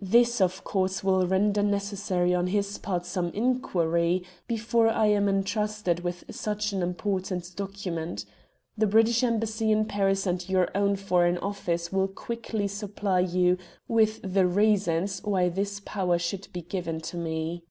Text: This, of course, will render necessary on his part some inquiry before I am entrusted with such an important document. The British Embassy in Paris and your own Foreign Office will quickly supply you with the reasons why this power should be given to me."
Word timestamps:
This, 0.00 0.40
of 0.40 0.64
course, 0.64 1.04
will 1.04 1.26
render 1.26 1.62
necessary 1.62 2.32
on 2.34 2.46
his 2.46 2.78
part 2.78 3.04
some 3.04 3.28
inquiry 3.32 4.24
before 4.48 4.88
I 4.88 5.08
am 5.08 5.28
entrusted 5.28 6.00
with 6.00 6.24
such 6.30 6.72
an 6.72 6.80
important 6.82 7.54
document. 7.54 8.24
The 8.78 8.86
British 8.86 9.22
Embassy 9.22 9.70
in 9.70 9.84
Paris 9.84 10.26
and 10.26 10.48
your 10.48 10.70
own 10.74 10.96
Foreign 10.96 11.36
Office 11.36 11.92
will 11.92 12.08
quickly 12.08 12.66
supply 12.66 13.20
you 13.20 13.58
with 13.86 14.22
the 14.22 14.46
reasons 14.46 15.20
why 15.22 15.50
this 15.50 15.82
power 15.84 16.18
should 16.18 16.48
be 16.54 16.62
given 16.62 17.02
to 17.02 17.18
me." 17.18 17.62